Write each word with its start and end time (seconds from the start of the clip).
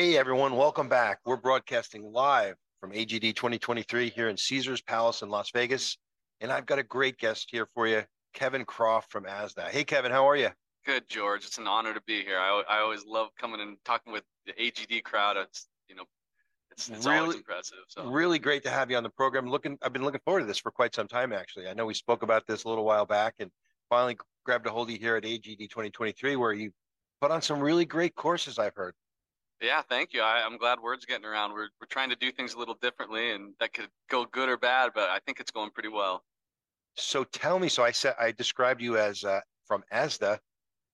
Hey 0.00 0.16
everyone, 0.16 0.56
welcome 0.56 0.88
back. 0.88 1.18
We're 1.26 1.36
broadcasting 1.36 2.10
live 2.10 2.54
from 2.80 2.90
AGD 2.92 3.36
2023 3.36 4.08
here 4.08 4.30
in 4.30 4.36
Caesars 4.38 4.80
Palace 4.80 5.20
in 5.20 5.28
Las 5.28 5.50
Vegas. 5.50 5.98
And 6.40 6.50
I've 6.50 6.64
got 6.64 6.78
a 6.78 6.82
great 6.82 7.18
guest 7.18 7.48
here 7.52 7.68
for 7.74 7.86
you, 7.86 8.04
Kevin 8.32 8.64
Croft 8.64 9.12
from 9.12 9.24
ASDA. 9.24 9.68
Hey 9.68 9.84
Kevin, 9.84 10.10
how 10.10 10.26
are 10.26 10.36
you? 10.36 10.48
Good, 10.86 11.06
George. 11.06 11.44
It's 11.44 11.58
an 11.58 11.66
honor 11.66 11.92
to 11.92 12.00
be 12.06 12.22
here. 12.22 12.38
I, 12.38 12.62
I 12.66 12.78
always 12.78 13.04
love 13.04 13.28
coming 13.38 13.60
and 13.60 13.76
talking 13.84 14.10
with 14.10 14.24
the 14.46 14.54
AGD 14.54 15.04
crowd. 15.04 15.36
It's, 15.36 15.68
you 15.90 15.96
know, 15.96 16.04
it's, 16.70 16.88
it's 16.88 17.04
really, 17.04 17.18
always 17.18 17.36
impressive. 17.36 17.80
So. 17.88 18.06
Really 18.06 18.38
great 18.38 18.62
to 18.62 18.70
have 18.70 18.90
you 18.90 18.96
on 18.96 19.02
the 19.02 19.10
program. 19.10 19.50
Looking, 19.50 19.76
I've 19.82 19.92
been 19.92 20.04
looking 20.04 20.22
forward 20.24 20.40
to 20.40 20.46
this 20.46 20.58
for 20.58 20.70
quite 20.70 20.94
some 20.94 21.08
time, 21.08 21.34
actually. 21.34 21.68
I 21.68 21.74
know 21.74 21.84
we 21.84 21.92
spoke 21.92 22.22
about 22.22 22.46
this 22.46 22.64
a 22.64 22.70
little 22.70 22.86
while 22.86 23.04
back 23.04 23.34
and 23.38 23.50
finally 23.90 24.16
grabbed 24.46 24.66
a 24.66 24.70
hold 24.70 24.88
of 24.88 24.92
you 24.92 24.98
here 24.98 25.16
at 25.16 25.24
AGD 25.24 25.68
2023, 25.68 26.36
where 26.36 26.54
you 26.54 26.72
put 27.20 27.30
on 27.30 27.42
some 27.42 27.60
really 27.60 27.84
great 27.84 28.14
courses, 28.14 28.58
I've 28.58 28.74
heard. 28.74 28.94
Yeah, 29.60 29.82
thank 29.88 30.14
you. 30.14 30.22
I, 30.22 30.40
am 30.40 30.56
glad 30.56 30.80
word's 30.80 31.04
getting 31.04 31.26
around. 31.26 31.52
We're 31.52 31.68
we're 31.80 31.86
trying 31.88 32.10
to 32.10 32.16
do 32.16 32.32
things 32.32 32.54
a 32.54 32.58
little 32.58 32.76
differently, 32.80 33.32
and 33.32 33.52
that 33.60 33.74
could 33.74 33.88
go 34.08 34.24
good 34.24 34.48
or 34.48 34.56
bad, 34.56 34.92
but 34.94 35.10
I 35.10 35.18
think 35.26 35.38
it's 35.38 35.50
going 35.50 35.70
pretty 35.70 35.90
well. 35.90 36.24
So 36.96 37.24
tell 37.24 37.58
me. 37.58 37.68
So 37.68 37.82
I 37.82 37.90
said 37.90 38.14
I 38.18 38.32
described 38.32 38.80
you 38.80 38.96
as 38.96 39.22
uh, 39.22 39.40
from 39.66 39.84
ASDA. 39.92 40.38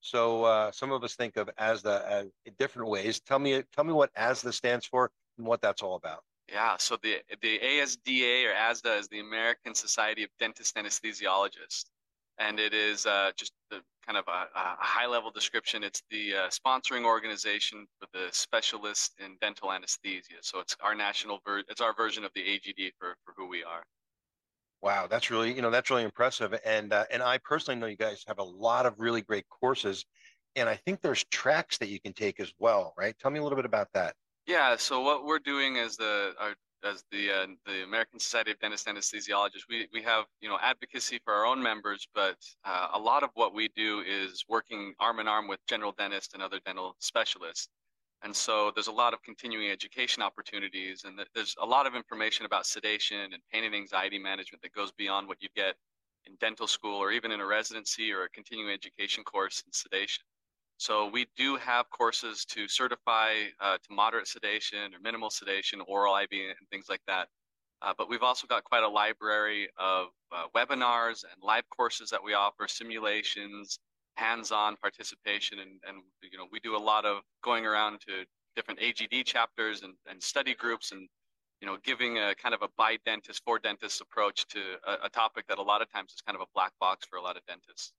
So 0.01 0.45
uh, 0.45 0.73
some 0.73 0.93
of 0.93 1.03
us 1.05 1.15
think 1.15 1.37
of 1.37 1.49
ASDA 1.61 2.05
as 2.07 2.27
in 2.45 2.55
different 2.59 2.91
ways. 2.91 3.21
Tell 3.21 3.39
me, 3.39 3.63
tell 3.75 3.85
me 3.85 3.93
what 3.93 4.15
ASDA 4.15 4.53
stands 4.53 4.87
for 4.87 5.11
and 5.39 5.47
what 5.47 5.61
that's 5.61 5.83
all 5.83 5.97
about. 5.97 6.23
Yeah. 6.49 6.77
So 6.79 6.97
the 7.03 7.19
the 7.43 7.61
ASDA 7.61 8.47
or 8.47 8.55
ASDA 8.55 8.99
is 8.99 9.09
the 9.09 9.21
American 9.21 9.75
Society 9.75 10.25
of 10.25 10.31
Dentist 10.41 10.75
Anesthesiologists 10.75 11.87
and 12.39 12.59
it 12.59 12.75
is 12.75 13.07
uh, 13.07 13.31
just 13.37 13.53
the 13.71 13.81
kind 14.05 14.19
of 14.19 14.25
a, 14.29 14.59
a, 14.59 14.77
high 14.79 15.07
level 15.07 15.31
description. 15.31 15.83
It's 15.83 16.03
the 16.11 16.35
uh, 16.35 16.49
sponsoring 16.49 17.05
organization 17.05 17.87
for 17.99 18.07
the 18.13 18.29
specialists 18.31 19.15
in 19.19 19.37
dental 19.41 19.73
anesthesia. 19.73 20.37
So 20.43 20.61
it's 20.61 20.77
our 20.83 20.95
national 20.95 21.41
ver- 21.47 21.65
it's 21.69 21.81
our 21.81 21.95
version 21.95 22.25
of 22.25 22.31
the 22.35 22.43
AGD 22.43 22.93
for, 22.99 23.17
for 23.25 23.35
who 23.37 23.49
we 23.49 23.65
are. 23.65 23.83
Wow, 24.83 25.07
that's 25.09 25.31
really 25.31 25.53
you 25.55 25.63
know 25.63 25.71
that's 25.71 25.91
really 25.91 26.05
impressive. 26.05 26.55
And 26.65 26.93
uh, 26.93 27.05
and 27.11 27.23
I 27.23 27.39
personally 27.39 27.81
know 27.81 27.87
you 27.87 27.97
guys 27.97 28.23
have 28.27 28.39
a 28.39 28.45
lot 28.45 28.87
of 28.87 28.95
really 28.99 29.23
great 29.23 29.47
courses, 29.49 30.05
and 30.55 30.69
I 30.69 30.77
think 30.77 31.01
there's 31.01 31.25
tracks 31.31 31.79
that 31.79 31.89
you 31.89 32.01
can 32.01 32.13
take 32.13 32.41
as 32.41 32.53
well, 32.59 32.95
right? 32.97 33.15
Tell 33.19 33.31
me 33.31 33.39
a 33.39 33.43
little 33.43 33.57
bit 33.57 33.65
about 33.65 33.89
that. 33.95 34.15
Yeah, 34.47 34.77
so 34.77 35.01
what 35.01 35.25
we're 35.25 35.41
doing 35.41 35.77
is 35.77 35.97
the 35.97 36.35
our 36.39 36.55
as 36.85 37.05
the 37.11 37.31
uh, 37.31 37.47
the 37.65 37.85
American 37.85 38.19
Society 38.19 38.53
of 38.53 38.59
Dentist 38.59 38.87
Anesthesiologists, 38.87 39.69
we 39.69 39.89
we 39.93 40.03
have 40.03 40.25
you 40.41 40.49
know 40.49 40.59
advocacy 40.63 41.21
for 41.25 41.35
our 41.35 41.47
own 41.47 41.63
members, 41.63 42.07
but 42.15 42.37
uh, 42.65 42.89
a 42.95 42.99
lot 42.99 43.23
of 43.23 43.31
what 43.35 43.55
we 43.55 43.69
do 43.77 44.03
is 44.07 44.45
working 44.49 44.95
arm 45.01 45.21
in 45.21 45.29
arm 45.29 45.49
with 45.49 45.61
general 45.67 45.93
dentists 45.93 46.35
and 46.35 46.43
other 46.43 46.61
dental 46.65 46.97
specialists. 47.01 47.69
And 48.23 48.35
so 48.35 48.73
there's 48.75 48.87
a 48.87 48.93
lot 48.93 49.13
of 49.13 49.23
continuing 49.23 49.71
education 49.71 50.23
opportunities, 50.23 51.05
and 51.05 51.21
there's 51.35 51.55
a 51.61 51.67
lot 51.67 51.87
of 51.87 51.95
information 51.95 52.47
about 52.47 52.67
sedation 52.67 53.33
and 53.33 53.43
pain 53.53 53.65
and 53.65 53.75
anxiety 53.75 54.19
management 54.19 54.63
that 54.63 54.73
goes 54.73 54.91
beyond 54.93 55.29
what 55.29 55.43
you 55.43 55.49
get 55.55 55.75
in 56.27 56.35
dental 56.41 56.67
school 56.67 56.97
or 56.97 57.13
even 57.13 57.31
in 57.31 57.41
a 57.41 57.47
residency 57.47 58.11
or 58.13 58.25
a 58.25 58.29
continuing 58.31 58.73
education 58.73 59.23
course 59.23 59.63
in 59.67 59.73
sedation. 59.73 60.25
So 60.79 61.09
we 61.09 61.27
do 61.37 61.57
have 61.57 61.89
courses 61.91 62.45
to 62.47 62.69
certify 62.69 63.33
uh, 63.61 63.79
to 63.79 63.95
moderate 63.95 64.29
sedation 64.29 64.95
or 64.95 65.01
minimal 65.03 65.31
sedation, 65.31 65.81
oral 65.87 66.17
IV, 66.17 66.29
and 66.33 66.69
things 66.71 66.87
like 66.89 67.01
that. 67.07 67.29
Uh, 67.83 67.93
but 67.97 68.09
we've 68.09 68.23
also 68.23 68.47
got 68.47 68.65
quite 68.65 68.83
a 68.83 68.89
library 68.89 69.69
of 69.79 70.09
uh, 70.35 70.45
webinars 70.55 71.25
and 71.25 71.43
live 71.43 71.65
courses 71.71 72.11
that 72.11 72.23
we 72.23 72.35
offer, 72.35 72.67
simulations, 72.69 73.79
hands-on 74.17 74.77
participation, 74.77 75.59
and, 75.61 75.81
and 75.87 76.03
you 76.23 76.39
know 76.39 76.47
we 76.51 76.61
do 76.61 76.77
a 76.77 76.79
lot 76.79 77.05
of 77.05 77.23
going 77.43 77.67
around 77.67 78.01
to 78.01 78.25
different 78.55 78.81
AGD 78.81 79.25
chapters 79.25 79.83
and, 79.83 79.95
and 80.09 80.23
study 80.23 80.55
groups 80.55 80.93
and 80.93 81.09
you 81.61 81.67
know 81.67 81.77
giving 81.85 82.19
a 82.19 82.35
kind 82.35 82.55
of 82.55 82.63
a 82.63 82.69
by 82.77 82.99
dentist 83.05 83.43
for 83.45 83.59
dentists 83.59 84.01
approach 84.01 84.47
to 84.49 84.61
a, 84.87 85.07
a 85.07 85.09
topic 85.11 85.47
that 85.47 85.59
a 85.59 85.63
lot 85.63 85.83
of 85.83 85.91
times 85.93 86.13
is 86.13 86.21
kind 86.21 86.37
of 86.37 86.43
a 86.43 86.51
black 86.55 86.73
box 86.81 87.07
for 87.07 87.17
a 87.17 87.23
lot 87.23 87.37
of 87.37 87.45
dentists. 87.47 87.93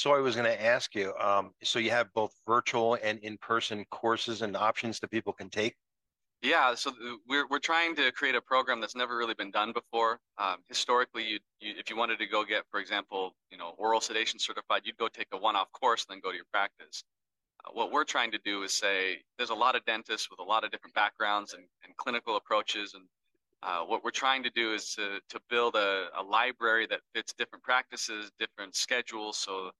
So 0.00 0.14
I 0.14 0.20
was 0.20 0.34
going 0.34 0.50
to 0.50 0.64
ask 0.64 0.94
you. 0.94 1.12
Um, 1.20 1.50
so 1.62 1.78
you 1.78 1.90
have 1.90 2.10
both 2.14 2.32
virtual 2.46 2.96
and 3.02 3.18
in-person 3.18 3.84
courses 3.90 4.40
and 4.40 4.56
options 4.56 4.98
that 5.00 5.10
people 5.10 5.34
can 5.34 5.50
take. 5.50 5.76
Yeah, 6.40 6.74
so 6.74 6.90
we're 7.28 7.46
we're 7.48 7.58
trying 7.58 7.94
to 7.96 8.10
create 8.12 8.34
a 8.34 8.40
program 8.40 8.80
that's 8.80 8.96
never 8.96 9.14
really 9.18 9.34
been 9.34 9.50
done 9.50 9.74
before. 9.74 10.18
Um, 10.38 10.56
historically, 10.68 11.24
you, 11.24 11.38
you 11.60 11.74
if 11.76 11.90
you 11.90 11.96
wanted 11.98 12.18
to 12.20 12.26
go 12.26 12.46
get, 12.46 12.62
for 12.70 12.80
example, 12.80 13.34
you 13.50 13.58
know, 13.58 13.74
oral 13.76 14.00
sedation 14.00 14.38
certified, 14.38 14.80
you'd 14.86 14.96
go 14.96 15.06
take 15.06 15.26
a 15.32 15.36
one-off 15.36 15.70
course 15.72 16.06
and 16.08 16.14
then 16.14 16.20
go 16.22 16.30
to 16.30 16.36
your 16.36 16.46
practice. 16.50 17.04
Uh, 17.62 17.72
what 17.74 17.92
we're 17.92 18.04
trying 18.04 18.32
to 18.32 18.38
do 18.42 18.62
is 18.62 18.72
say 18.72 19.18
there's 19.36 19.50
a 19.50 19.54
lot 19.54 19.76
of 19.76 19.84
dentists 19.84 20.30
with 20.30 20.40
a 20.40 20.48
lot 20.54 20.64
of 20.64 20.70
different 20.70 20.94
backgrounds 20.94 21.52
and, 21.52 21.64
and 21.84 21.94
clinical 21.98 22.36
approaches, 22.36 22.94
and 22.94 23.04
uh, 23.62 23.82
what 23.84 24.02
we're 24.02 24.10
trying 24.10 24.42
to 24.42 24.50
do 24.62 24.72
is 24.72 24.94
to 24.94 25.20
to 25.28 25.38
build 25.50 25.74
a, 25.74 26.08
a 26.18 26.22
library 26.22 26.86
that 26.86 27.00
fits 27.14 27.34
different 27.34 27.62
practices, 27.62 28.30
different 28.38 28.74
schedules, 28.74 29.36
so 29.36 29.70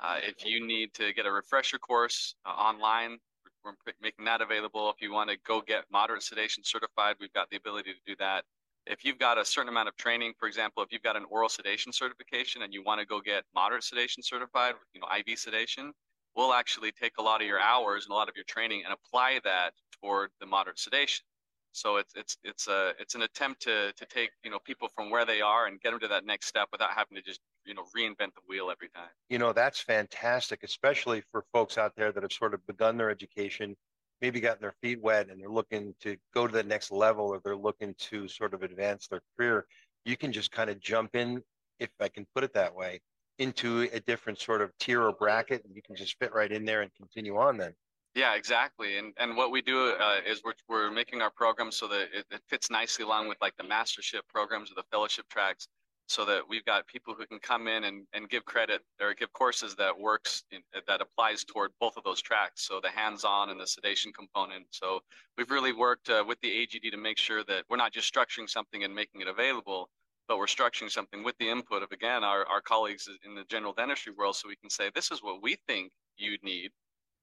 uh, 0.00 0.16
if 0.22 0.44
you 0.44 0.66
need 0.66 0.92
to 0.94 1.12
get 1.12 1.26
a 1.26 1.32
refresher 1.32 1.78
course 1.78 2.34
uh, 2.44 2.50
online, 2.50 3.18
we're 3.64 3.72
making 4.00 4.24
that 4.24 4.40
available. 4.40 4.90
If 4.90 5.00
you 5.00 5.12
want 5.12 5.30
to 5.30 5.36
go 5.46 5.60
get 5.60 5.84
moderate 5.90 6.22
sedation 6.22 6.62
certified, 6.64 7.16
we've 7.20 7.32
got 7.32 7.50
the 7.50 7.56
ability 7.56 7.92
to 7.92 7.98
do 8.06 8.14
that. 8.18 8.44
If 8.86 9.04
you've 9.04 9.18
got 9.18 9.38
a 9.38 9.44
certain 9.44 9.68
amount 9.68 9.88
of 9.88 9.96
training, 9.96 10.34
for 10.38 10.46
example, 10.46 10.82
if 10.82 10.92
you've 10.92 11.02
got 11.02 11.16
an 11.16 11.24
oral 11.30 11.48
sedation 11.48 11.92
certification 11.92 12.62
and 12.62 12.72
you 12.72 12.84
want 12.84 13.00
to 13.00 13.06
go 13.06 13.20
get 13.20 13.42
moderate 13.54 13.82
sedation 13.82 14.22
certified, 14.22 14.74
you 14.94 15.00
know, 15.00 15.08
IV 15.18 15.38
sedation, 15.38 15.92
we'll 16.36 16.52
actually 16.52 16.92
take 16.92 17.12
a 17.18 17.22
lot 17.22 17.40
of 17.40 17.48
your 17.48 17.58
hours 17.58 18.04
and 18.04 18.12
a 18.12 18.14
lot 18.14 18.28
of 18.28 18.36
your 18.36 18.44
training 18.44 18.82
and 18.84 18.94
apply 18.94 19.40
that 19.42 19.70
toward 20.00 20.30
the 20.40 20.46
moderate 20.46 20.78
sedation. 20.78 21.24
So 21.72 21.96
it's 21.96 22.14
it's 22.14 22.36
it's 22.44 22.68
a 22.68 22.92
it's 22.98 23.14
an 23.14 23.22
attempt 23.22 23.60
to 23.62 23.92
to 23.92 24.06
take 24.06 24.30
you 24.44 24.50
know 24.50 24.58
people 24.64 24.88
from 24.94 25.10
where 25.10 25.24
they 25.26 25.40
are 25.40 25.66
and 25.66 25.80
get 25.80 25.90
them 25.90 26.00
to 26.00 26.08
that 26.08 26.24
next 26.24 26.46
step 26.46 26.68
without 26.72 26.90
having 26.90 27.16
to 27.16 27.22
just 27.22 27.40
you 27.66 27.74
know 27.74 27.84
reinvent 27.96 28.34
the 28.34 28.42
wheel 28.48 28.70
every 28.70 28.88
time. 28.88 29.08
You 29.28 29.38
know 29.38 29.52
that's 29.52 29.80
fantastic, 29.80 30.62
especially 30.62 31.22
for 31.30 31.44
folks 31.52 31.78
out 31.78 31.92
there 31.96 32.12
that 32.12 32.22
have 32.22 32.32
sort 32.32 32.54
of 32.54 32.66
begun 32.66 32.96
their 32.96 33.10
education, 33.10 33.76
maybe 34.20 34.40
gotten 34.40 34.62
their 34.62 34.74
feet 34.82 35.00
wet, 35.00 35.28
and 35.30 35.40
they're 35.40 35.48
looking 35.48 35.94
to 36.00 36.16
go 36.34 36.46
to 36.46 36.52
the 36.52 36.62
next 36.62 36.90
level, 36.90 37.26
or 37.26 37.40
they're 37.44 37.56
looking 37.56 37.94
to 37.98 38.28
sort 38.28 38.54
of 38.54 38.62
advance 38.62 39.08
their 39.08 39.22
career. 39.36 39.66
You 40.04 40.16
can 40.16 40.32
just 40.32 40.52
kind 40.52 40.70
of 40.70 40.80
jump 40.80 41.16
in, 41.16 41.42
if 41.80 41.90
I 42.00 42.08
can 42.08 42.26
put 42.34 42.44
it 42.44 42.54
that 42.54 42.74
way, 42.74 43.00
into 43.38 43.88
a 43.92 44.00
different 44.00 44.40
sort 44.40 44.62
of 44.62 44.70
tier 44.78 45.02
or 45.02 45.12
bracket, 45.12 45.64
and 45.64 45.74
you 45.74 45.82
can 45.82 45.96
just 45.96 46.16
fit 46.18 46.32
right 46.34 46.50
in 46.50 46.64
there 46.64 46.82
and 46.82 46.90
continue 46.94 47.36
on 47.36 47.56
then. 47.56 47.74
Yeah, 48.16 48.34
exactly. 48.34 48.96
And 48.96 49.12
and 49.18 49.36
what 49.36 49.50
we 49.50 49.60
do 49.60 49.90
uh, 49.90 50.16
is 50.26 50.40
we're 50.42 50.54
we're 50.68 50.90
making 50.90 51.20
our 51.20 51.30
program 51.30 51.70
so 51.70 51.86
that 51.88 52.08
it, 52.14 52.24
it, 52.30 52.40
fits 52.48 52.70
nicely 52.70 53.04
along 53.04 53.28
with 53.28 53.36
like 53.42 53.54
the 53.58 53.64
mastership 53.64 54.26
programs 54.26 54.70
or 54.70 54.74
the 54.74 54.84
fellowship 54.90 55.28
tracks, 55.28 55.68
so 56.06 56.24
that 56.24 56.42
we've 56.48 56.64
got 56.64 56.86
people 56.86 57.14
who 57.14 57.26
can 57.26 57.38
come 57.38 57.66
in 57.66 57.84
and, 57.84 58.06
and 58.12 58.28
give 58.28 58.44
credit 58.44 58.82
or 59.00 59.14
give 59.14 59.32
courses 59.32 59.74
that 59.76 59.98
works 59.98 60.44
in, 60.52 60.60
that 60.86 61.00
applies 61.00 61.44
toward 61.44 61.72
both 61.80 61.96
of 61.96 62.04
those 62.04 62.22
tracks. 62.22 62.66
So 62.66 62.80
the 62.80 62.90
hands-on 62.90 63.50
and 63.50 63.60
the 63.60 63.66
sedation 63.66 64.12
component. 64.12 64.66
So 64.70 65.00
we've 65.36 65.50
really 65.50 65.72
worked 65.72 66.08
uh, 66.08 66.24
with 66.26 66.40
the 66.40 66.48
AGD 66.48 66.90
to 66.92 66.96
make 66.96 67.18
sure 67.18 67.42
that 67.44 67.64
we're 67.68 67.76
not 67.76 67.92
just 67.92 68.12
structuring 68.12 68.48
something 68.48 68.84
and 68.84 68.94
making 68.94 69.20
it 69.20 69.28
available, 69.28 69.88
but 70.28 70.38
we're 70.38 70.46
structuring 70.46 70.90
something 70.90 71.24
with 71.24 71.36
the 71.38 71.48
input 71.48 71.82
of 71.82 71.90
again 71.92 72.24
our, 72.24 72.44
our 72.46 72.60
colleagues 72.60 73.08
in 73.24 73.34
the 73.34 73.44
general 73.48 73.72
dentistry 73.72 74.12
world 74.12 74.36
so 74.36 74.48
we 74.48 74.56
can 74.56 74.70
say 74.70 74.90
this 74.94 75.10
is 75.10 75.22
what 75.22 75.42
we 75.42 75.56
think 75.66 75.92
you'd 76.16 76.42
need 76.42 76.70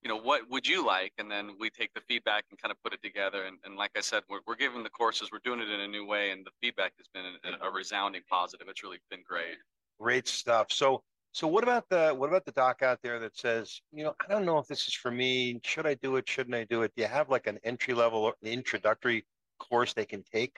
you 0.03 0.09
know, 0.09 0.17
what 0.17 0.49
would 0.49 0.67
you 0.67 0.85
like? 0.85 1.13
And 1.17 1.31
then 1.31 1.51
we 1.59 1.69
take 1.69 1.93
the 1.93 2.01
feedback 2.01 2.43
and 2.49 2.61
kind 2.61 2.71
of 2.71 2.77
put 2.83 2.93
it 2.93 3.01
together. 3.01 3.45
And, 3.45 3.57
and 3.63 3.75
like 3.75 3.91
I 3.95 4.01
said, 4.01 4.23
we're, 4.29 4.41
we're 4.45 4.55
giving 4.55 4.83
the 4.83 4.89
courses, 4.89 5.29
we're 5.31 5.39
doing 5.43 5.61
it 5.61 5.69
in 5.69 5.79
a 5.79 5.87
new 5.87 6.05
way. 6.05 6.31
And 6.31 6.45
the 6.45 6.51
feedback 6.61 6.93
has 6.97 7.07
been 7.13 7.53
a, 7.53 7.67
a 7.67 7.71
resounding 7.71 8.21
positive. 8.29 8.67
It's 8.69 8.83
really 8.83 8.99
been 9.09 9.23
great. 9.27 9.57
Great 9.99 10.27
stuff. 10.27 10.67
So, 10.71 11.03
so 11.31 11.47
what 11.47 11.63
about 11.63 11.87
the, 11.89 12.11
what 12.11 12.27
about 12.27 12.45
the 12.45 12.51
doc 12.51 12.83
out 12.83 12.99
there 13.01 13.19
that 13.19 13.37
says, 13.37 13.81
you 13.91 14.03
know, 14.03 14.13
I 14.27 14.31
don't 14.31 14.45
know 14.45 14.57
if 14.57 14.67
this 14.67 14.87
is 14.87 14.93
for 14.93 15.09
me. 15.09 15.59
Should 15.63 15.87
I 15.87 15.95
do 15.95 16.17
it? 16.17 16.27
Shouldn't 16.27 16.55
I 16.55 16.65
do 16.65 16.81
it? 16.81 16.91
Do 16.95 17.01
you 17.01 17.07
have 17.07 17.29
like 17.29 17.47
an 17.47 17.59
entry 17.63 17.93
level 17.93 18.23
or 18.23 18.33
introductory 18.43 19.25
course 19.59 19.93
they 19.93 20.05
can 20.05 20.23
take? 20.31 20.57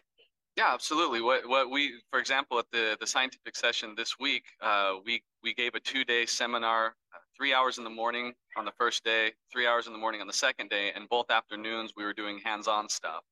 Yeah, 0.55 0.73
absolutely. 0.73 1.21
What 1.21 1.47
what 1.47 1.69
we, 1.69 2.01
for 2.11 2.19
example, 2.19 2.57
at 2.59 2.65
the 2.71 2.95
the 2.99 3.07
scientific 3.07 3.55
session 3.57 3.93
this 3.95 4.17
week, 4.19 4.45
uh, 4.61 4.95
we 5.05 5.21
we 5.43 5.53
gave 5.53 5.75
a 5.75 5.79
two 5.81 6.05
day 6.05 6.25
seminar, 6.25 6.95
uh, 7.13 7.17
three 7.35 7.53
hours 7.53 7.77
in 7.77 7.83
the 7.83 7.89
morning 7.89 8.33
on 8.55 8.63
the 8.63 8.71
first 8.71 9.03
day, 9.03 9.33
three 9.51 9.67
hours 9.67 9.87
in 9.87 9.93
the 9.93 9.99
morning 9.99 10.21
on 10.21 10.27
the 10.27 10.33
second 10.33 10.69
day, 10.69 10.93
and 10.93 11.09
both 11.09 11.29
afternoons 11.29 11.91
we 11.97 12.05
were 12.05 12.13
doing 12.13 12.39
hands 12.39 12.67
on 12.69 12.87
stuff. 12.87 13.23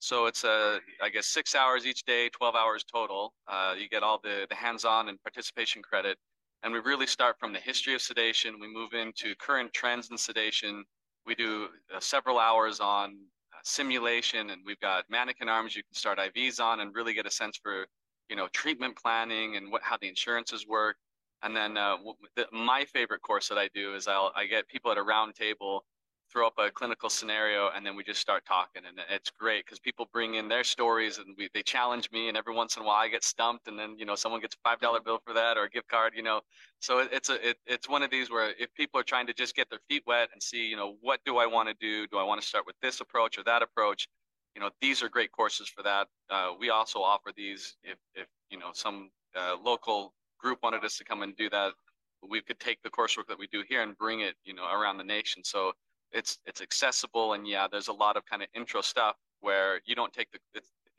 So 0.00 0.26
it's 0.26 0.44
a, 0.44 0.50
uh, 0.76 0.78
I 1.02 1.08
guess, 1.08 1.26
six 1.26 1.54
hours 1.56 1.84
each 1.84 2.04
day, 2.04 2.28
twelve 2.28 2.54
hours 2.54 2.84
total. 2.84 3.34
Uh, 3.48 3.74
you 3.76 3.88
get 3.88 4.04
all 4.04 4.20
the 4.22 4.46
the 4.48 4.54
hands 4.56 4.84
on 4.84 5.08
and 5.08 5.20
participation 5.22 5.82
credit, 5.82 6.16
and 6.62 6.72
we 6.72 6.78
really 6.78 7.08
start 7.08 7.40
from 7.40 7.52
the 7.52 7.58
history 7.60 7.94
of 7.94 8.02
sedation. 8.02 8.60
We 8.60 8.68
move 8.72 8.94
into 8.94 9.34
current 9.36 9.72
trends 9.72 10.10
in 10.12 10.16
sedation. 10.18 10.84
We 11.26 11.34
do 11.34 11.70
uh, 11.92 11.98
several 12.00 12.38
hours 12.38 12.78
on 12.78 13.18
simulation 13.64 14.50
and 14.50 14.62
we've 14.64 14.80
got 14.80 15.04
mannequin 15.08 15.48
arms 15.48 15.76
you 15.76 15.82
can 15.82 15.94
start 15.94 16.18
IVs 16.18 16.60
on 16.60 16.80
and 16.80 16.94
really 16.94 17.14
get 17.14 17.26
a 17.26 17.30
sense 17.30 17.58
for, 17.62 17.86
you 18.28 18.36
know, 18.36 18.48
treatment 18.52 18.96
planning 18.96 19.56
and 19.56 19.70
what, 19.70 19.82
how 19.82 19.96
the 20.00 20.08
insurances 20.08 20.66
work. 20.66 20.96
And 21.42 21.54
then 21.54 21.76
uh, 21.76 21.96
the, 22.36 22.46
my 22.52 22.84
favorite 22.84 23.22
course 23.22 23.48
that 23.48 23.58
I 23.58 23.68
do 23.74 23.94
is 23.94 24.08
I'll, 24.08 24.32
I 24.34 24.46
get 24.46 24.68
people 24.68 24.90
at 24.90 24.98
a 24.98 25.02
round 25.02 25.34
table 25.34 25.84
throw 26.30 26.46
up 26.46 26.54
a 26.58 26.70
clinical 26.70 27.08
scenario, 27.08 27.70
and 27.74 27.84
then 27.84 27.96
we 27.96 28.04
just 28.04 28.20
start 28.20 28.44
talking, 28.44 28.82
and 28.86 28.98
it's 29.10 29.30
great 29.30 29.64
because 29.64 29.78
people 29.78 30.08
bring 30.12 30.34
in 30.34 30.48
their 30.48 30.64
stories, 30.64 31.18
and 31.18 31.34
we 31.36 31.48
they 31.54 31.62
challenge 31.62 32.10
me, 32.12 32.28
and 32.28 32.36
every 32.36 32.54
once 32.54 32.76
in 32.76 32.82
a 32.82 32.86
while 32.86 32.96
I 32.96 33.08
get 33.08 33.24
stumped, 33.24 33.68
and 33.68 33.78
then 33.78 33.96
you 33.98 34.04
know 34.04 34.14
someone 34.14 34.40
gets 34.40 34.54
a 34.54 34.58
five 34.68 34.80
dollar 34.80 35.00
bill 35.00 35.20
for 35.24 35.32
that 35.34 35.56
or 35.56 35.64
a 35.64 35.70
gift 35.70 35.88
card, 35.88 36.12
you 36.16 36.22
know. 36.22 36.40
So 36.80 36.98
it, 37.00 37.10
it's 37.12 37.30
a 37.30 37.48
it, 37.48 37.56
it's 37.66 37.88
one 37.88 38.02
of 38.02 38.10
these 38.10 38.30
where 38.30 38.52
if 38.58 38.72
people 38.74 39.00
are 39.00 39.04
trying 39.04 39.26
to 39.28 39.34
just 39.34 39.54
get 39.54 39.70
their 39.70 39.80
feet 39.88 40.02
wet 40.06 40.28
and 40.32 40.42
see, 40.42 40.66
you 40.66 40.76
know, 40.76 40.96
what 41.00 41.20
do 41.24 41.38
I 41.38 41.46
want 41.46 41.68
to 41.68 41.74
do? 41.80 42.06
Do 42.06 42.18
I 42.18 42.24
want 42.24 42.40
to 42.40 42.46
start 42.46 42.66
with 42.66 42.76
this 42.82 43.00
approach 43.00 43.38
or 43.38 43.44
that 43.44 43.62
approach? 43.62 44.08
You 44.54 44.60
know, 44.62 44.70
these 44.80 45.02
are 45.02 45.08
great 45.08 45.32
courses 45.32 45.68
for 45.68 45.82
that. 45.82 46.08
Uh, 46.30 46.50
we 46.58 46.70
also 46.70 47.00
offer 47.00 47.30
these 47.36 47.76
if 47.82 47.98
if 48.14 48.26
you 48.50 48.58
know 48.58 48.70
some 48.72 49.10
uh, 49.36 49.56
local 49.62 50.14
group 50.38 50.58
wanted 50.62 50.84
us 50.84 50.96
to 50.98 51.04
come 51.04 51.22
and 51.22 51.36
do 51.36 51.50
that 51.50 51.72
we 52.28 52.40
could 52.40 52.58
take 52.58 52.82
the 52.82 52.90
coursework 52.90 53.26
that 53.28 53.38
we 53.38 53.46
do 53.46 53.62
here 53.68 53.82
and 53.82 53.96
bring 53.96 54.20
it, 54.20 54.34
you 54.44 54.54
know, 54.54 54.64
around 54.70 54.98
the 54.98 55.04
nation. 55.04 55.44
So 55.44 55.72
it's 56.12 56.38
it's 56.46 56.60
accessible, 56.60 57.34
and 57.34 57.46
yeah, 57.46 57.66
there's 57.70 57.88
a 57.88 57.92
lot 57.92 58.16
of 58.16 58.24
kind 58.26 58.42
of 58.42 58.48
intro 58.54 58.80
stuff 58.80 59.16
where 59.40 59.80
you 59.84 59.94
don't 59.94 60.12
take 60.12 60.28
the. 60.32 60.38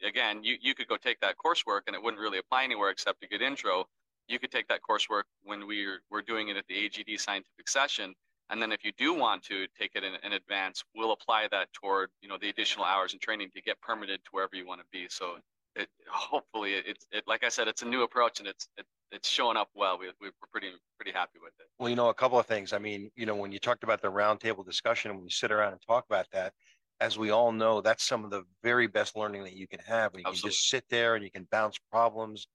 Again, 0.05 0.43
you 0.43 0.55
you 0.61 0.75
could 0.75 0.87
go 0.87 0.97
take 0.97 1.19
that 1.19 1.35
coursework 1.43 1.81
and 1.87 1.95
it 1.95 2.01
wouldn't 2.01 2.21
really 2.21 2.37
apply 2.37 2.63
anywhere 2.63 2.89
except 2.89 3.23
a 3.23 3.27
good 3.27 3.41
intro. 3.41 3.85
You 4.27 4.39
could 4.39 4.51
take 4.51 4.67
that 4.69 4.79
coursework 4.87 5.23
when 5.43 5.67
we're 5.67 5.99
we're 6.09 6.21
doing 6.21 6.47
it 6.49 6.57
at 6.57 6.65
the 6.67 6.75
AGD 6.75 7.19
scientific 7.19 7.67
session, 7.67 8.13
and 8.49 8.61
then 8.61 8.71
if 8.71 8.85
you 8.85 8.91
do 8.97 9.13
want 9.13 9.43
to 9.43 9.67
take 9.77 9.91
it 9.95 10.03
in, 10.03 10.13
in 10.23 10.33
advance, 10.33 10.83
we'll 10.95 11.11
apply 11.11 11.47
that 11.51 11.71
toward 11.73 12.09
you 12.21 12.29
know 12.29 12.37
the 12.39 12.49
additional 12.49 12.85
hours 12.85 13.11
and 13.11 13.21
training 13.21 13.49
to 13.55 13.61
get 13.61 13.79
permitted 13.81 14.23
to 14.23 14.29
wherever 14.31 14.55
you 14.55 14.65
want 14.65 14.79
to 14.79 14.87
be. 14.91 15.07
So 15.09 15.37
it, 15.75 15.89
hopefully 16.07 16.73
it's 16.73 17.05
it, 17.11 17.23
like 17.27 17.43
I 17.43 17.49
said, 17.49 17.67
it's 17.67 17.81
a 17.81 17.87
new 17.87 18.03
approach 18.03 18.39
and 18.39 18.47
it's 18.47 18.69
it, 18.77 18.85
it's 19.11 19.29
showing 19.29 19.57
up 19.57 19.69
well. 19.75 19.97
We, 19.99 20.07
we're 20.21 20.31
pretty 20.51 20.71
pretty 20.97 21.11
happy 21.11 21.39
with 21.41 21.53
it. 21.59 21.67
Well, 21.79 21.89
you 21.89 21.95
know, 21.95 22.09
a 22.09 22.13
couple 22.13 22.39
of 22.39 22.45
things. 22.45 22.73
I 22.73 22.77
mean, 22.77 23.11
you 23.15 23.25
know, 23.25 23.35
when 23.35 23.51
you 23.51 23.59
talked 23.59 23.83
about 23.83 24.01
the 24.01 24.11
roundtable 24.11 24.65
discussion, 24.65 25.15
when 25.15 25.23
you 25.23 25.29
sit 25.29 25.51
around 25.51 25.73
and 25.73 25.81
talk 25.81 26.05
about 26.09 26.27
that, 26.31 26.53
as 26.99 27.17
we 27.17 27.31
all 27.31 27.51
know, 27.51 27.81
that's 27.81 28.03
some 28.03 28.23
of 28.25 28.31
the 28.31 28.43
very 28.63 28.87
best 28.87 29.15
learning 29.15 29.43
that 29.43 29.53
you 29.53 29.67
can 29.67 29.79
have. 29.79 30.13
When 30.13 30.21
you 30.21 30.27
Absolutely. 30.27 30.41
can 30.41 30.51
just 30.51 30.69
sit 30.69 30.83
there 30.89 31.15
and 31.15 31.23
you 31.23 31.31
can 31.31 31.47
bounce 31.51 31.77
problems, 31.91 32.47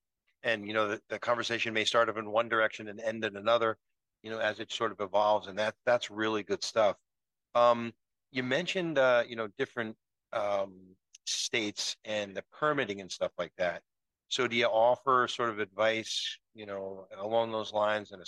and 0.43 0.67
you 0.67 0.75
know, 0.75 0.89
the, 0.89 1.01
the 1.09 1.19
conversation 1.19 1.73
may 1.75 1.85
start 1.85 2.09
up 2.09 2.19
in 2.19 2.31
one 2.31 2.49
direction 2.49 2.89
and 2.89 3.01
end 3.01 3.25
in 3.25 3.37
another. 3.37 3.79
You 4.23 4.31
know, 4.31 4.39
as 4.39 4.59
it 4.59 4.73
sort 4.73 4.91
of 4.91 5.01
evolves, 5.01 5.49
and 5.49 5.59
that 5.59 5.75
that's 5.85 6.11
really 6.11 6.43
good 6.43 6.65
stuff. 6.65 6.97
Um, 7.55 7.93
you 8.33 8.43
mentioned, 8.43 8.99
uh, 8.99 9.23
you 9.29 9.37
know, 9.37 9.49
different 9.59 9.97
um, 10.33 10.73
states 11.27 11.97
and 12.05 12.35
the 12.35 12.43
permitting 12.53 13.01
and 13.01 13.11
stuff 13.11 13.33
like 13.39 13.53
that. 13.59 13.83
So 14.35 14.49
do 14.49 14.57
you 14.57 14.67
offer 14.67 15.29
sort 15.29 15.51
of 15.51 15.61
advice, 15.61 16.39
you 16.57 16.67
know, 16.67 17.07
along 17.21 17.53
those 17.53 17.73
lines? 17.73 18.11
And 18.11 18.21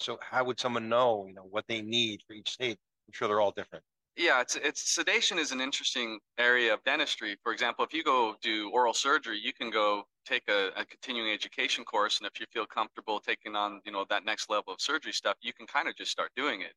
so 0.00 0.18
how 0.20 0.42
would 0.42 0.58
someone 0.58 0.88
know, 0.88 1.26
you 1.28 1.34
know, 1.34 1.46
what 1.48 1.64
they 1.68 1.80
need 1.80 2.20
for 2.26 2.32
each 2.32 2.50
state? 2.50 2.78
I'm 3.06 3.12
sure 3.12 3.28
they're 3.28 3.40
all 3.40 3.52
different. 3.52 3.84
Yeah, 4.16 4.40
it's 4.40 4.56
it's 4.56 4.92
sedation 4.92 5.38
is 5.38 5.52
an 5.52 5.60
interesting 5.60 6.18
area 6.36 6.74
of 6.74 6.82
dentistry. 6.82 7.36
For 7.44 7.52
example, 7.52 7.84
if 7.84 7.94
you 7.94 8.02
go 8.02 8.34
do 8.42 8.70
oral 8.70 8.92
surgery, 8.92 9.38
you 9.38 9.52
can 9.52 9.70
go 9.70 10.02
take 10.26 10.42
a, 10.48 10.70
a 10.74 10.84
continuing 10.84 11.32
education 11.32 11.84
course, 11.84 12.18
and 12.18 12.26
if 12.26 12.40
you 12.40 12.46
feel 12.52 12.66
comfortable 12.66 13.20
taking 13.20 13.54
on, 13.54 13.80
you 13.84 13.92
know, 13.92 14.04
that 14.10 14.24
next 14.24 14.50
level 14.50 14.72
of 14.72 14.80
surgery 14.80 15.12
stuff, 15.12 15.36
you 15.42 15.52
can 15.52 15.68
kind 15.68 15.86
of 15.86 15.94
just 15.94 16.10
start 16.10 16.32
doing 16.34 16.62
it. 16.62 16.72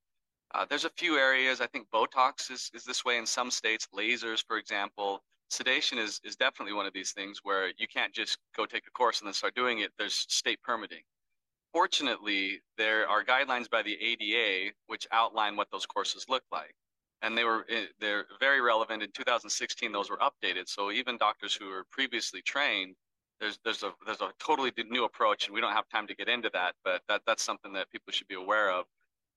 Uh, 0.53 0.63
there's 0.69 0.85
a 0.85 0.91
few 0.95 1.17
areas. 1.17 1.59
I 1.59 1.65
think 1.65 1.87
Botox 1.89 2.51
is, 2.51 2.69
is 2.75 2.83
this 2.83 3.03
way 3.03 3.17
in 3.17 3.25
some 3.25 3.49
states. 3.49 3.87
Lasers, 3.95 4.43
for 4.47 4.57
example, 4.57 5.23
sedation 5.49 5.97
is 5.97 6.19
is 6.23 6.35
definitely 6.35 6.73
one 6.73 6.85
of 6.85 6.93
these 6.93 7.11
things 7.11 7.41
where 7.43 7.71
you 7.77 7.87
can't 7.87 8.13
just 8.13 8.37
go 8.55 8.65
take 8.65 8.87
a 8.87 8.91
course 8.91 9.19
and 9.19 9.27
then 9.27 9.33
start 9.33 9.55
doing 9.55 9.79
it. 9.79 9.91
There's 9.97 10.25
state 10.29 10.61
permitting. 10.63 11.03
Fortunately, 11.73 12.61
there 12.77 13.07
are 13.07 13.23
guidelines 13.23 13.69
by 13.69 13.81
the 13.81 13.97
ADA 14.01 14.73
which 14.87 15.07
outline 15.11 15.55
what 15.55 15.69
those 15.71 15.85
courses 15.85 16.25
look 16.29 16.43
like, 16.51 16.73
and 17.21 17.37
they 17.37 17.43
were 17.43 17.65
eh, 17.69 17.85
they're 17.99 18.25
very 18.39 18.61
relevant. 18.61 19.03
In 19.03 19.11
2016, 19.11 19.91
those 19.91 20.09
were 20.09 20.19
updated. 20.19 20.67
So 20.67 20.91
even 20.91 21.17
doctors 21.17 21.53
who 21.55 21.67
were 21.67 21.85
previously 21.91 22.41
trained, 22.41 22.95
there's 23.39 23.59
there's 23.63 23.83
a 23.83 23.93
there's 24.05 24.21
a 24.21 24.31
totally 24.39 24.71
new 24.89 25.05
approach, 25.05 25.47
and 25.47 25.53
we 25.53 25.61
don't 25.61 25.73
have 25.73 25.89
time 25.89 26.07
to 26.07 26.15
get 26.15 26.29
into 26.29 26.49
that, 26.53 26.73
but 26.83 27.01
that 27.09 27.21
that's 27.27 27.43
something 27.43 27.73
that 27.73 27.91
people 27.91 28.11
should 28.13 28.27
be 28.27 28.35
aware 28.35 28.71
of. 28.71 28.85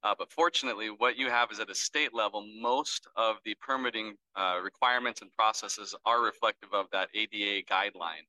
Uh, 0.04 0.14
but 0.16 0.30
fortunately, 0.30 0.88
what 0.88 1.16
you 1.16 1.28
have 1.28 1.50
is 1.50 1.58
at 1.58 1.70
a 1.70 1.74
state 1.74 2.14
level, 2.14 2.46
most 2.60 3.08
of 3.16 3.36
the 3.44 3.54
permitting 3.60 4.14
uh, 4.36 4.58
requirements 4.62 5.22
and 5.22 5.34
processes 5.34 5.94
are 6.04 6.22
reflective 6.22 6.72
of 6.72 6.86
that 6.92 7.08
ADA 7.14 7.64
guideline. 7.64 8.24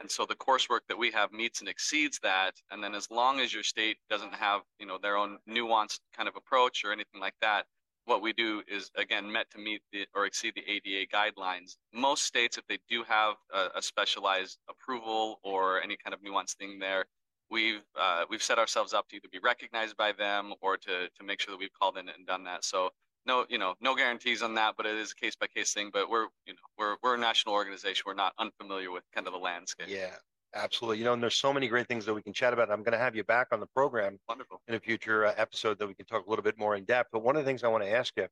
And 0.00 0.08
so 0.08 0.24
the 0.24 0.36
coursework 0.36 0.80
that 0.88 0.96
we 0.96 1.10
have 1.10 1.32
meets 1.32 1.58
and 1.58 1.68
exceeds 1.68 2.20
that. 2.20 2.54
And 2.70 2.82
then 2.82 2.94
as 2.94 3.10
long 3.10 3.40
as 3.40 3.52
your 3.52 3.64
state 3.64 3.96
doesn't 4.08 4.32
have, 4.34 4.60
you 4.78 4.86
know, 4.86 4.96
their 5.02 5.16
own 5.16 5.38
nuanced 5.48 6.00
kind 6.16 6.28
of 6.28 6.36
approach 6.36 6.84
or 6.84 6.92
anything 6.92 7.20
like 7.20 7.34
that, 7.40 7.66
what 8.04 8.22
we 8.22 8.32
do 8.32 8.62
is 8.66 8.90
again 8.96 9.30
met 9.30 9.50
to 9.50 9.58
meet 9.58 9.82
the, 9.92 10.06
or 10.14 10.24
exceed 10.24 10.54
the 10.54 10.64
ADA 10.70 11.06
guidelines. 11.14 11.76
Most 11.92 12.24
states, 12.24 12.56
if 12.56 12.66
they 12.68 12.78
do 12.88 13.02
have 13.02 13.34
a, 13.52 13.68
a 13.76 13.82
specialized 13.82 14.58
approval 14.70 15.40
or 15.42 15.82
any 15.82 15.96
kind 15.96 16.14
of 16.14 16.20
nuanced 16.22 16.56
thing 16.56 16.78
there, 16.78 17.04
we've 17.50 17.84
uh, 17.98 18.24
we've 18.28 18.42
set 18.42 18.58
ourselves 18.58 18.94
up 18.94 19.08
to 19.08 19.16
either 19.16 19.28
be 19.30 19.38
recognized 19.38 19.96
by 19.96 20.12
them 20.12 20.54
or 20.60 20.76
to 20.76 21.08
to 21.08 21.24
make 21.24 21.40
sure 21.40 21.52
that 21.52 21.58
we've 21.58 21.72
called 21.80 21.98
in 21.98 22.08
and 22.08 22.26
done 22.26 22.44
that. 22.44 22.64
So 22.64 22.90
no, 23.26 23.44
you 23.48 23.58
know, 23.58 23.74
no 23.80 23.94
guarantees 23.94 24.42
on 24.42 24.54
that, 24.54 24.74
but 24.76 24.86
it 24.86 24.96
is 24.96 25.12
a 25.12 25.14
case 25.14 25.36
by 25.36 25.46
case 25.46 25.72
thing. 25.72 25.90
But 25.92 26.08
we're 26.10 26.26
you 26.46 26.54
know 26.54 26.60
we're 26.78 26.96
we're 27.02 27.14
a 27.14 27.18
national 27.18 27.54
organization. 27.54 28.04
We're 28.06 28.14
not 28.14 28.32
unfamiliar 28.38 28.90
with 28.90 29.04
kind 29.14 29.26
of 29.26 29.32
the 29.32 29.38
landscape. 29.38 29.88
Yeah. 29.88 30.14
Absolutely. 30.54 30.98
You 30.98 31.04
know, 31.04 31.12
and 31.12 31.22
there's 31.22 31.36
so 31.36 31.52
many 31.52 31.68
great 31.68 31.86
things 31.88 32.06
that 32.06 32.14
we 32.14 32.22
can 32.22 32.32
chat 32.32 32.54
about. 32.54 32.70
I'm 32.70 32.82
going 32.82 32.92
to 32.92 32.98
have 32.98 33.14
you 33.14 33.22
back 33.22 33.48
on 33.52 33.60
the 33.60 33.66
program 33.66 34.18
Wonderful. 34.30 34.62
in 34.66 34.76
a 34.76 34.80
future 34.80 35.26
uh, 35.26 35.34
episode 35.36 35.78
that 35.78 35.86
we 35.86 35.92
can 35.92 36.06
talk 36.06 36.26
a 36.26 36.30
little 36.30 36.42
bit 36.42 36.58
more 36.58 36.74
in 36.74 36.84
depth. 36.84 37.10
But 37.12 37.22
one 37.22 37.36
of 37.36 37.44
the 37.44 37.46
things 37.46 37.62
I 37.62 37.68
want 37.68 37.84
to 37.84 37.90
ask 37.90 38.14
you 38.16 38.26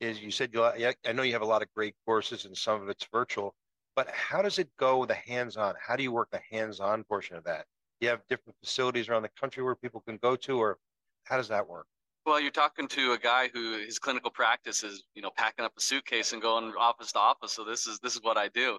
is 0.00 0.20
you 0.20 0.30
said 0.30 0.50
you 0.52 0.62
I 0.62 1.12
know 1.14 1.22
you 1.22 1.32
have 1.32 1.40
a 1.40 1.46
lot 1.46 1.62
of 1.62 1.68
great 1.74 1.94
courses 2.04 2.44
and 2.44 2.54
some 2.54 2.82
of 2.82 2.90
it's 2.90 3.06
virtual, 3.10 3.54
but 3.94 4.08
how 4.10 4.42
does 4.42 4.58
it 4.58 4.68
go 4.78 5.06
the 5.06 5.14
hands-on? 5.14 5.74
How 5.80 5.96
do 5.96 6.02
you 6.02 6.12
work 6.12 6.28
the 6.30 6.42
hands-on 6.50 7.04
portion 7.04 7.36
of 7.36 7.44
that? 7.44 7.64
You 8.00 8.08
have 8.08 8.20
different 8.28 8.56
facilities 8.62 9.08
around 9.08 9.22
the 9.22 9.30
country 9.40 9.62
where 9.62 9.74
people 9.74 10.00
can 10.00 10.18
go 10.22 10.36
to, 10.36 10.58
or 10.58 10.78
how 11.24 11.36
does 11.36 11.48
that 11.48 11.66
work? 11.68 11.86
Well, 12.24 12.40
you're 12.40 12.50
talking 12.50 12.88
to 12.88 13.12
a 13.12 13.18
guy 13.18 13.48
who 13.52 13.78
his 13.78 13.98
clinical 13.98 14.30
practice 14.30 14.82
is, 14.82 15.04
you 15.14 15.22
know, 15.22 15.30
packing 15.36 15.64
up 15.64 15.72
a 15.78 15.80
suitcase 15.80 16.32
and 16.32 16.42
going 16.42 16.72
office 16.78 17.12
to 17.12 17.20
office. 17.20 17.52
So 17.52 17.64
this 17.64 17.86
is 17.86 18.00
this 18.00 18.14
is 18.14 18.22
what 18.22 18.36
I 18.36 18.48
do. 18.48 18.78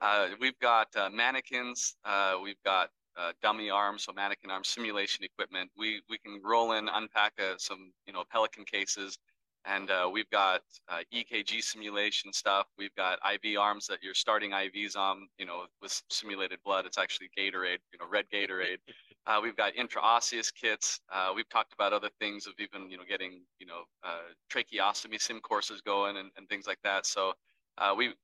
Uh, 0.00 0.28
we've 0.40 0.58
got 0.60 0.88
uh, 0.96 1.10
mannequins. 1.10 1.96
Uh, 2.04 2.36
we've 2.42 2.62
got 2.64 2.90
uh, 3.16 3.32
dummy 3.42 3.70
arms, 3.70 4.04
so 4.04 4.12
mannequin 4.12 4.50
arm 4.50 4.64
simulation 4.64 5.24
equipment. 5.24 5.70
We 5.76 6.02
we 6.08 6.18
can 6.18 6.40
roll 6.42 6.72
in, 6.72 6.88
unpack 6.88 7.34
uh, 7.38 7.54
some, 7.58 7.92
you 8.06 8.12
know, 8.12 8.24
Pelican 8.30 8.64
cases, 8.64 9.18
and 9.66 9.90
uh, 9.90 10.08
we've 10.10 10.30
got 10.30 10.60
uh, 10.88 11.00
EKG 11.12 11.60
simulation 11.62 12.32
stuff. 12.32 12.66
We've 12.78 12.94
got 12.94 13.18
IV 13.34 13.58
arms 13.58 13.86
that 13.88 13.98
you're 14.02 14.14
starting 14.14 14.52
IVs 14.52 14.96
on, 14.96 15.28
you 15.38 15.46
know, 15.46 15.64
with 15.82 16.00
simulated 16.08 16.60
blood. 16.64 16.86
It's 16.86 16.98
actually 16.98 17.30
Gatorade, 17.36 17.78
you 17.92 17.98
know, 18.00 18.06
red 18.10 18.26
Gatorade. 18.32 18.78
Uh, 19.28 19.40
we've 19.42 19.56
got 19.56 19.72
intraosseous 19.74 20.54
kits. 20.54 21.00
Uh, 21.12 21.32
we've 21.34 21.48
talked 21.48 21.72
about 21.72 21.92
other 21.92 22.10
things 22.20 22.46
of 22.46 22.52
even, 22.60 22.88
you 22.88 22.96
know, 22.96 23.02
getting, 23.08 23.40
you 23.58 23.66
know, 23.66 23.80
uh, 24.04 24.20
tracheostomy 24.48 25.20
sim 25.20 25.40
courses 25.40 25.80
going 25.80 26.18
and, 26.18 26.30
and 26.36 26.48
things 26.48 26.64
like 26.68 26.78
that. 26.84 27.04
So 27.04 27.32
uh, 27.76 27.92
we, 27.96 28.10
it, 28.10 28.14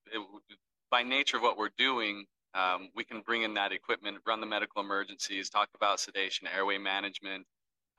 by 0.93 1.03
nature 1.03 1.39
of 1.39 1.43
what 1.43 1.59
we're 1.59 1.71
doing, 1.77 2.25
um, 2.55 2.89
we 2.95 3.03
can 3.03 3.21
bring 3.21 3.43
in 3.43 3.53
that 3.55 3.73
equipment, 3.73 4.19
run 4.29 4.41
the 4.41 4.47
medical 4.47 4.81
emergencies, 4.81 5.51
talk 5.51 5.69
about 5.75 5.99
sedation, 5.99 6.47
airway 6.55 6.79
management, 6.79 7.47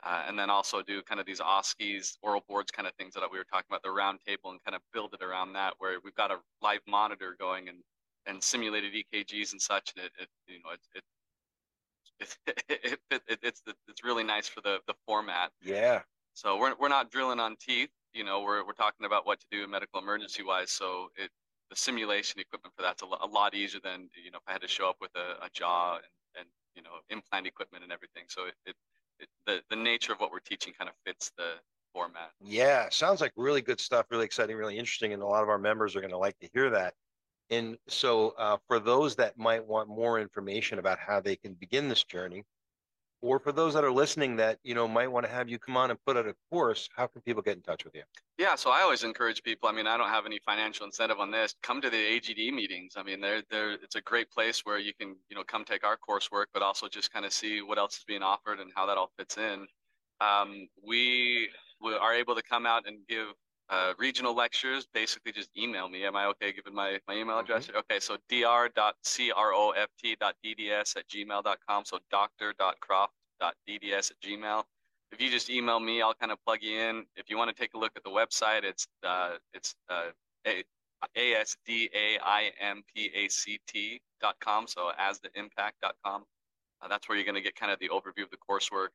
uh, 0.06 0.24
and 0.28 0.38
then 0.38 0.50
also 0.50 0.82
do 0.82 1.02
kind 1.04 1.20
of 1.20 1.26
these 1.26 1.40
OSCEs, 1.40 2.18
oral 2.22 2.44
boards 2.48 2.72
kind 2.72 2.88
of 2.88 2.94
things 2.96 3.14
that 3.14 3.24
we 3.32 3.38
were 3.38 3.46
talking 3.46 3.66
about, 3.70 3.84
the 3.84 3.92
round 3.92 4.20
table, 4.28 4.52
and 4.52 4.64
kind 4.64 4.76
of 4.76 4.82
build 4.94 5.14
it 5.14 5.24
around 5.24 5.54
that, 5.54 5.74
where 5.80 5.98
we've 6.04 6.16
got 6.16 6.32
a 6.32 6.38
live 6.62 6.82
monitor 6.88 7.36
going 7.40 7.70
and 7.70 7.78
and 8.26 8.42
simulated 8.42 8.94
EKGs 8.94 9.52
and 9.52 9.62
such, 9.62 9.94
and 9.96 10.06
it, 10.06 10.12
it 10.20 10.28
you 10.48 10.60
know 10.64 10.72
it 10.72 11.04
it, 12.20 12.38
it, 12.70 13.00
it, 13.12 13.22
it 13.28 13.40
it's 13.42 13.62
it's 13.88 14.04
really 14.04 14.24
nice 14.24 14.48
for 14.48 14.62
the 14.62 14.80
the 14.88 14.94
format. 15.06 15.52
Yeah. 15.62 16.02
So 16.34 16.58
we're 16.58 16.74
we're 16.80 16.90
not 16.90 17.12
drilling 17.12 17.40
on 17.40 17.56
teeth, 17.60 17.90
you 18.14 18.24
know, 18.24 18.42
we're 18.42 18.66
we're 18.66 18.74
talking 18.74 19.06
about 19.06 19.26
what 19.26 19.40
to 19.40 19.46
do 19.52 19.64
in 19.64 19.72
medical 19.72 20.00
emergency 20.00 20.44
wise. 20.44 20.72
So 20.72 21.10
it 21.18 21.30
the 21.70 21.76
simulation 21.76 22.40
equipment 22.40 22.74
for 22.76 22.84
that's 22.84 23.02
a, 23.02 23.06
a 23.06 23.26
lot 23.26 23.56
easier 23.56 23.82
than 23.84 24.10
you 24.24 24.32
know 24.32 24.38
if 24.38 24.44
I 24.48 24.54
had 24.54 24.62
to 24.62 24.68
show 24.68 24.88
up 24.88 24.98
with 25.02 25.12
a, 25.16 25.44
a 25.46 25.50
jaw 25.54 25.96
and 25.96 26.06
and 26.40 26.48
you 26.76 26.84
know 26.84 27.02
implant 27.10 27.48
equipment 27.48 27.84
and 27.84 27.92
everything. 27.92 28.26
So 28.28 28.46
it, 28.46 28.54
it 28.66 28.76
the 29.46 29.62
the 29.70 29.76
nature 29.76 30.14
of 30.14 30.20
what 30.20 30.32
we're 30.32 30.40
teaching 30.40 30.74
kind 30.78 30.90
of 30.90 30.96
fits 31.06 31.32
the 31.38 31.54
format. 31.94 32.32
Yeah, 32.42 32.90
sounds 32.90 33.22
like 33.22 33.32
really 33.36 33.62
good 33.62 33.80
stuff, 33.80 34.08
really 34.10 34.26
exciting, 34.26 34.56
really 34.58 34.78
interesting, 34.78 35.14
and 35.14 35.22
a 35.22 35.26
lot 35.26 35.44
of 35.44 35.50
our 35.50 35.60
members 35.60 35.96
are 35.96 36.02
going 36.02 36.12
to 36.12 36.18
like 36.18 36.38
to 36.40 36.50
hear 36.54 36.70
that. 36.72 36.94
And 37.50 37.78
so, 37.88 38.30
uh, 38.38 38.58
for 38.68 38.80
those 38.80 39.16
that 39.18 39.38
might 39.38 39.66
want 39.66 39.90
more 39.90 40.20
information 40.20 40.80
about 40.80 40.98
how 40.98 41.20
they 41.20 41.36
can 41.36 41.54
begin 41.54 41.88
this 41.88 42.04
journey, 42.04 42.44
or 43.24 43.40
for 43.40 43.54
those 43.54 43.74
that 43.74 43.84
are 43.84 43.92
listening 43.92 44.36
that 44.36 44.60
you 44.64 44.76
know 44.76 44.88
might 44.88 45.08
want 45.08 45.26
to 45.26 45.32
have 45.32 45.48
you 45.50 45.58
come 45.58 45.78
on 45.78 45.90
and 45.90 46.00
put 46.06 46.18
out 46.18 46.28
a 46.28 46.36
course 46.52 46.90
how 46.96 47.08
can 47.08 47.22
people 47.22 47.42
get 47.42 47.56
in 47.56 47.64
touch 47.64 47.86
with 47.86 47.96
you? 47.96 48.04
Yeah 48.38 48.56
so 48.56 48.70
i 48.70 48.82
always 48.82 49.04
encourage 49.04 49.42
people 49.42 49.70
i 49.70 49.72
mean 49.72 49.88
i 49.88 49.98
don't 49.98 50.10
have 50.10 50.26
any 50.26 50.40
financial 50.46 50.86
incentive 50.86 51.20
on 51.20 51.32
this 51.32 51.56
come 51.64 51.82
to 51.82 51.90
the 51.90 51.98
agd 51.98 52.54
meetings. 52.54 52.94
I 52.98 53.04
mean 53.04 53.22
they're, 53.22 53.42
they're 53.50 53.74
it's 53.74 53.96
a 53.96 54.02
great 54.02 54.30
place 54.30 54.62
where 54.66 54.78
you 54.78 54.94
can 54.94 55.16
you 55.30 55.36
know 55.36 55.44
come 55.44 55.64
take 55.64 55.84
our 55.84 55.98
coursework 55.98 56.46
but 56.54 56.62
also 56.62 56.88
just 56.88 57.12
kind 57.12 57.26
of 57.26 57.34
see 57.34 57.62
what 57.62 57.78
else 57.78 57.98
is 57.98 58.04
being 58.06 58.22
offered 58.22 58.60
and 58.60 58.72
how 58.76 58.86
that 58.86 58.98
all 58.98 59.12
fits 59.18 59.38
in. 59.38 59.66
Um, 60.22 60.68
we, 60.86 61.50
we 61.82 61.94
are 61.96 62.14
able 62.14 62.36
to 62.36 62.44
come 62.44 62.66
out 62.66 62.88
and 62.88 63.00
give 63.10 63.28
uh, 63.74 63.94
regional 63.98 64.34
lectures, 64.44 64.88
basically 64.94 65.32
just 65.32 65.50
email 65.58 65.88
me. 65.90 66.06
Am 66.06 66.16
I 66.16 66.26
okay 66.34 66.52
giving 66.54 66.76
my, 66.76 67.00
my 67.08 67.16
email 67.16 67.38
Mhm. 67.38 67.44
address? 67.44 67.70
Okay, 67.82 68.00
so 68.00 68.18
dr.croft.dds 68.30 70.90
at 71.00 71.06
gmail.com. 71.14 71.86
So 71.86 72.00
doctor.croft.dds 72.12 74.12
at 74.12 74.18
gmail. 74.26 74.64
If 75.12 75.22
you 75.22 75.30
just 75.30 75.50
email 75.50 75.80
me, 75.80 76.02
I'll 76.02 76.14
kind 76.16 76.32
of 76.32 76.38
plug 76.46 76.60
you 76.62 76.78
in. 76.80 77.06
If 77.16 77.30
you 77.30 77.38
want 77.38 77.56
to 77.56 77.62
take 77.62 77.74
a 77.74 77.78
look 77.78 77.92
at 77.96 78.04
the 78.04 78.10
website, 78.10 78.64
it's 78.64 78.88
uh, 79.04 79.38
it's 79.54 79.76
uh, 79.90 80.10
a- 80.48 80.64
A-S-D-A-I-M-P-A-C-T 82.64 84.02
dot 84.22 84.36
com. 84.40 84.68
So 84.68 84.92
ASDA 85.00 85.30
impact 85.36 85.76
dot 85.82 85.96
com. 86.06 86.24
Uh, 86.82 86.88
that's 86.88 87.08
where 87.08 87.18
you're 87.18 87.26
going 87.26 87.36
to 87.36 87.42
get 87.42 87.56
kind 87.56 87.72
of 87.72 87.80
the 87.80 87.90
overview 87.90 88.24
of 88.24 88.30
the 88.32 88.38
coursework 88.50 88.90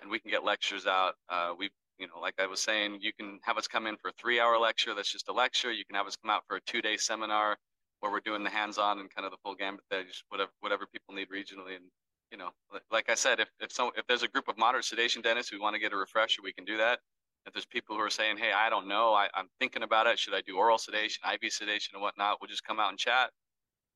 and 0.00 0.10
we 0.10 0.18
can 0.18 0.30
get 0.30 0.44
lectures 0.44 0.86
out. 0.86 1.14
Uh, 1.28 1.52
we, 1.58 1.70
you 2.02 2.08
know, 2.08 2.18
like 2.20 2.34
I 2.40 2.48
was 2.48 2.58
saying, 2.58 2.98
you 3.00 3.12
can 3.12 3.38
have 3.44 3.56
us 3.56 3.68
come 3.68 3.86
in 3.86 3.96
for 3.96 4.08
a 4.08 4.12
three 4.20 4.40
hour 4.40 4.58
lecture. 4.58 4.92
That's 4.92 5.10
just 5.10 5.28
a 5.28 5.32
lecture. 5.32 5.70
You 5.70 5.84
can 5.84 5.94
have 5.94 6.08
us 6.08 6.16
come 6.16 6.30
out 6.30 6.42
for 6.48 6.56
a 6.56 6.60
two 6.62 6.82
day 6.82 6.96
seminar 6.96 7.56
where 8.00 8.10
we're 8.10 8.18
doing 8.18 8.42
the 8.42 8.50
hands 8.50 8.76
on 8.76 8.98
and 8.98 9.08
kind 9.14 9.24
of 9.24 9.30
the 9.30 9.38
full 9.44 9.54
gambit 9.54 9.84
there, 9.88 10.02
just 10.02 10.24
whatever, 10.28 10.50
whatever 10.58 10.84
people 10.92 11.14
need 11.14 11.28
regionally. 11.30 11.76
And, 11.76 11.84
you 12.32 12.38
know, 12.38 12.50
like 12.90 13.08
I 13.08 13.14
said, 13.14 13.38
if, 13.38 13.48
if 13.60 13.70
so, 13.70 13.92
if 13.96 14.04
there's 14.08 14.24
a 14.24 14.28
group 14.28 14.48
of 14.48 14.58
moderate 14.58 14.84
sedation 14.84 15.22
dentists 15.22 15.52
who 15.52 15.60
want 15.60 15.74
to 15.74 15.80
get 15.80 15.92
a 15.92 15.96
refresher, 15.96 16.42
we 16.42 16.52
can 16.52 16.64
do 16.64 16.76
that. 16.76 16.98
If 17.46 17.52
there's 17.52 17.66
people 17.66 17.94
who 17.94 18.02
are 18.02 18.10
saying, 18.10 18.36
Hey, 18.36 18.50
I 18.52 18.68
don't 18.68 18.88
know, 18.88 19.12
I, 19.12 19.28
I'm 19.34 19.46
thinking 19.60 19.84
about 19.84 20.08
it. 20.08 20.18
Should 20.18 20.34
I 20.34 20.40
do 20.40 20.56
oral 20.56 20.78
sedation, 20.78 21.22
IV 21.32 21.52
sedation 21.52 21.94
and 21.94 22.02
whatnot? 22.02 22.38
We'll 22.40 22.48
just 22.48 22.64
come 22.64 22.80
out 22.80 22.90
and 22.90 22.98
chat. 22.98 23.30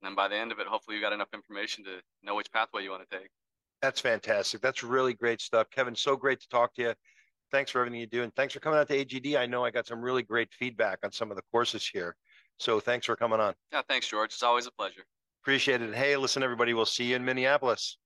And 0.00 0.08
then 0.08 0.14
by 0.14 0.28
the 0.28 0.36
end 0.36 0.52
of 0.52 0.60
it, 0.60 0.68
hopefully 0.68 0.96
you 0.96 1.02
got 1.02 1.12
enough 1.12 1.34
information 1.34 1.82
to 1.84 2.00
know 2.22 2.36
which 2.36 2.52
pathway 2.52 2.84
you 2.84 2.92
want 2.92 3.08
to 3.10 3.18
take. 3.18 3.30
That's 3.82 4.00
fantastic. 4.00 4.60
That's 4.60 4.84
really 4.84 5.14
great 5.14 5.40
stuff. 5.40 5.68
Kevin, 5.70 5.96
so 5.96 6.16
great 6.16 6.40
to 6.40 6.48
talk 6.48 6.74
to 6.74 6.82
you. 6.82 6.94
Thanks 7.52 7.70
for 7.70 7.80
everything 7.80 8.00
you 8.00 8.06
do. 8.06 8.22
And 8.22 8.34
thanks 8.34 8.54
for 8.54 8.60
coming 8.60 8.78
out 8.78 8.88
to 8.88 9.04
AGD. 9.04 9.36
I 9.36 9.46
know 9.46 9.64
I 9.64 9.70
got 9.70 9.86
some 9.86 10.00
really 10.00 10.22
great 10.22 10.52
feedback 10.52 10.98
on 11.04 11.12
some 11.12 11.30
of 11.30 11.36
the 11.36 11.42
courses 11.52 11.86
here. 11.86 12.16
So 12.58 12.80
thanks 12.80 13.06
for 13.06 13.16
coming 13.16 13.40
on. 13.40 13.54
Yeah, 13.72 13.82
thanks, 13.88 14.08
George. 14.08 14.32
It's 14.32 14.42
always 14.42 14.66
a 14.66 14.72
pleasure. 14.72 15.02
Appreciate 15.42 15.82
it. 15.82 15.94
Hey, 15.94 16.16
listen, 16.16 16.42
everybody, 16.42 16.74
we'll 16.74 16.86
see 16.86 17.04
you 17.04 17.16
in 17.16 17.24
Minneapolis. 17.24 17.98